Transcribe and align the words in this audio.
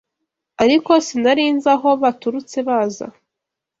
ariko 0.63 0.91
sinari 1.05 1.45
nzi 1.55 1.69
aho 1.75 1.89
baturutse 2.01 2.57
baza 2.67 3.07